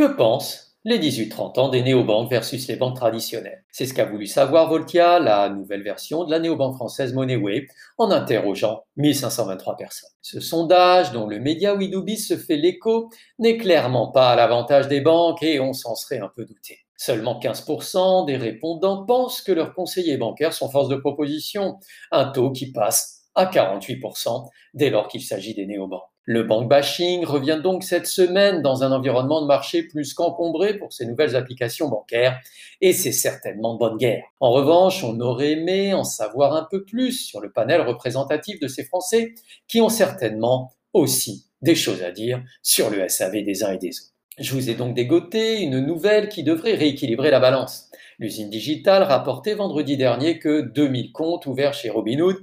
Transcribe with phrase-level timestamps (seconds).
[0.00, 3.66] Que pensent les 18-30 ans des néobanques versus les banques traditionnelles?
[3.70, 7.66] C'est ce qu'a voulu savoir Voltia, la nouvelle version de la néobanque française Moneyway,
[7.98, 10.08] en interrogeant 1523 personnes.
[10.22, 15.02] Ce sondage, dont le média Widubis se fait l'écho, n'est clairement pas à l'avantage des
[15.02, 16.78] banques et on s'en serait un peu douté.
[16.96, 21.78] Seulement 15% des répondants pensent que leurs conseillers bancaires sont force de proposition,
[22.10, 26.09] un taux qui passe à 48% dès lors qu'il s'agit des néobanques.
[26.24, 30.92] Le bank bashing revient donc cette semaine dans un environnement de marché plus qu'encombré pour
[30.92, 32.38] ces nouvelles applications bancaires,
[32.80, 34.24] et c'est certainement bonne guerre.
[34.38, 38.68] En revanche, on aurait aimé en savoir un peu plus sur le panel représentatif de
[38.68, 39.34] ces Français
[39.66, 43.88] qui ont certainement aussi des choses à dire sur le SAV des uns et des
[43.88, 44.14] autres.
[44.38, 47.90] Je vous ai donc dégoté une nouvelle qui devrait rééquilibrer la balance.
[48.18, 52.36] L'usine digitale rapportait vendredi dernier que 2000 comptes ouverts chez Robinhood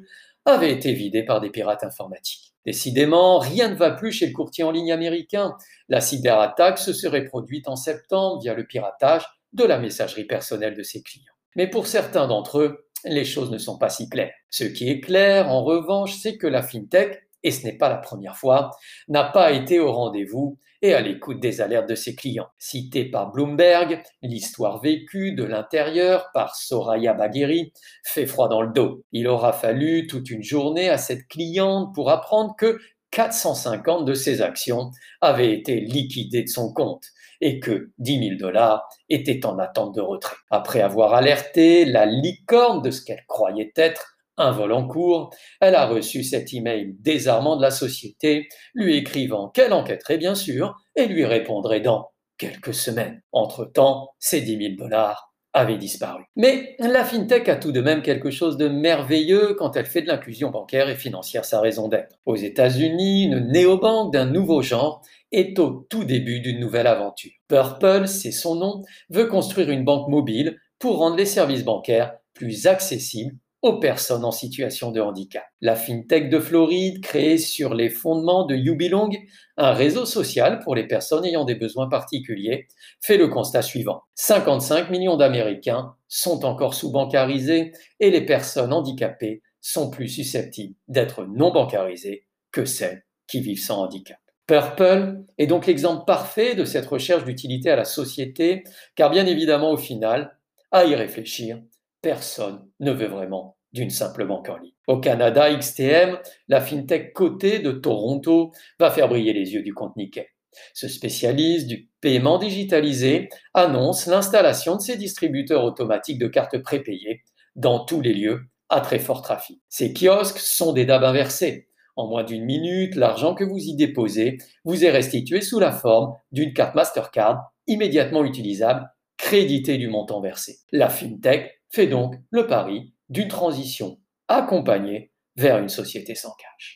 [0.46, 2.54] avaient été vidés par des pirates informatiques.
[2.68, 5.56] Décidément, rien ne va plus chez le courtier en ligne américain.
[5.88, 10.84] La cyberattaque se serait produite en septembre via le piratage de la messagerie personnelle de
[10.84, 11.32] ses clients.
[11.56, 14.34] Mais pour certains d'entre eux, les choses ne sont pas si claires.
[14.50, 17.96] Ce qui est clair, en revanche, c'est que la FinTech et ce n'est pas la
[17.96, 18.72] première fois,
[19.08, 22.50] n'a pas été au rendez-vous et à l'écoute des alertes de ses clients.
[22.60, 27.72] Cité par Bloomberg, l'histoire vécue de l'intérieur par Soraya Bagheri
[28.04, 29.06] fait froid dans le dos.
[29.14, 32.80] Il aura fallu toute une journée à cette cliente pour apprendre que
[33.12, 37.06] 450 de ses actions avaient été liquidées de son compte
[37.40, 40.36] et que 10 000 dollars étaient en attente de retrait.
[40.52, 45.76] Après avoir alerté la licorne de ce qu'elle croyait être un vol en cours, elle
[45.76, 51.08] a reçu cet email désarmant de la société, lui écrivant qu'elle enquêterait bien sûr et
[51.08, 53.22] lui répondrait dans quelques semaines.
[53.32, 56.24] Entre-temps, ces 10 000 dollars avaient disparu.
[56.36, 60.08] Mais la FinTech a tout de même quelque chose de merveilleux quand elle fait de
[60.08, 62.20] l'inclusion bancaire et financière sa raison d'être.
[62.26, 67.32] Aux États-Unis, une néobanque d'un nouveau genre est au tout début d'une nouvelle aventure.
[67.48, 72.68] Purple, c'est son nom, veut construire une banque mobile pour rendre les services bancaires plus
[72.68, 75.44] accessibles aux personnes en situation de handicap.
[75.62, 79.10] La FinTech de Floride, créée sur les fondements de YouBelong,
[79.58, 82.68] un réseau social pour les personnes ayant des besoins particuliers,
[83.02, 84.04] fait le constat suivant.
[84.16, 91.52] 55 millions d'Américains sont encore sous-bancarisés et les personnes handicapées sont plus susceptibles d'être non
[91.52, 94.20] bancarisées que celles qui vivent sans handicap.
[94.46, 98.64] Purple est donc l'exemple parfait de cette recherche d'utilité à la société,
[98.96, 100.38] car bien évidemment au final,
[100.72, 101.60] à y réfléchir,
[102.08, 104.72] personne ne veut vraiment d'une simple banque en ligne.
[104.88, 109.98] Au Canada, XTM, la fintech cotée de Toronto, va faire briller les yeux du compte
[109.98, 110.26] nickel.
[110.74, 117.24] Ce spécialiste du paiement digitalisé annonce l'installation de ses distributeurs automatiques de cartes prépayées
[117.58, 119.62] dans tous les lieux à très fort trafic.
[119.68, 121.68] Ces kiosques sont des dabs inversés.
[121.98, 126.16] En moins d'une minute, l'argent que vous y déposez vous est restitué sous la forme
[126.32, 130.60] d'une carte Mastercard immédiatement utilisable, créditée du montant versé.
[130.72, 136.76] La fintech fait donc le pari d'une transition accompagnée vers une société sans cash.